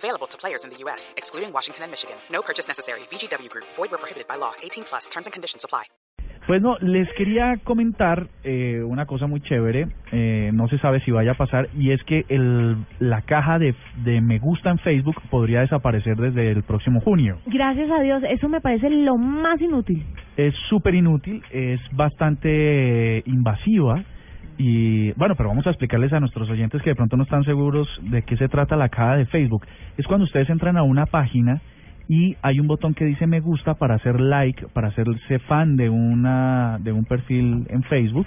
[0.00, 2.16] Available to players in the U.S., excluding Washington and Michigan.
[2.32, 3.00] No purchase necessary.
[3.12, 3.66] VGW Group.
[3.76, 4.52] Void where prohibited by law.
[4.62, 5.08] 18 plus.
[5.10, 5.84] Terms and conditions apply.
[6.46, 11.10] Pues no, les quería comentar eh, una cosa muy chévere, eh, no se sabe si
[11.10, 15.16] vaya a pasar, y es que el, la caja de, de me gusta en Facebook
[15.30, 17.38] podría desaparecer desde el próximo junio.
[17.46, 20.04] Gracias a Dios, eso me parece lo más inútil.
[20.36, 24.02] Es súper inútil, es bastante eh, invasiva,
[24.62, 27.88] y bueno, pero vamos a explicarles a nuestros oyentes que de pronto no están seguros
[28.02, 29.64] de qué se trata la caja de Facebook.
[29.96, 31.62] Es cuando ustedes entran a una página
[32.10, 35.88] y hay un botón que dice me gusta para hacer like, para hacerse fan de
[35.88, 38.26] una de un perfil en Facebook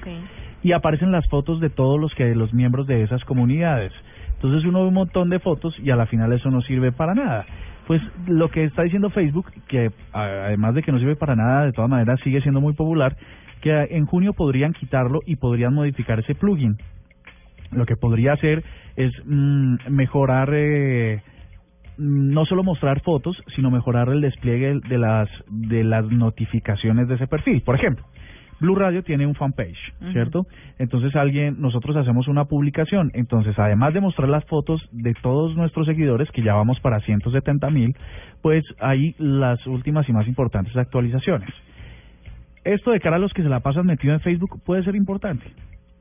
[0.63, 3.93] y aparecen las fotos de todos los que los miembros de esas comunidades.
[4.33, 7.13] Entonces uno ve un montón de fotos y a la final eso no sirve para
[7.13, 7.45] nada.
[7.87, 11.73] Pues lo que está diciendo Facebook, que además de que no sirve para nada, de
[11.73, 13.15] todas maneras sigue siendo muy popular,
[13.61, 16.77] que en junio podrían quitarlo y podrían modificar ese plugin.
[17.71, 18.63] Lo que podría hacer
[18.95, 21.21] es mm, mejorar eh,
[21.97, 27.27] no solo mostrar fotos, sino mejorar el despliegue de las de las notificaciones de ese
[27.27, 27.61] perfil.
[27.61, 28.05] Por ejemplo,
[28.63, 29.77] Blue Radio tiene un fanpage,
[30.13, 30.47] ¿cierto?
[30.79, 35.85] Entonces alguien, nosotros hacemos una publicación, entonces además de mostrar las fotos de todos nuestros
[35.85, 37.93] seguidores, que ya vamos para 170 mil,
[38.41, 41.49] pues hay las últimas y más importantes actualizaciones.
[42.63, 45.43] Esto de cara a los que se la pasan metido en Facebook puede ser importante.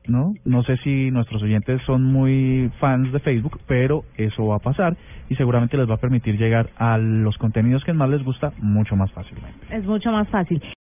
[0.07, 0.33] ¿no?
[0.45, 4.95] No sé si nuestros oyentes son muy fans de Facebook, pero eso va a pasar
[5.29, 8.95] y seguramente les va a permitir llegar a los contenidos que más les gusta mucho
[8.95, 9.59] más fácilmente.
[9.69, 10.61] Es mucho más fácil.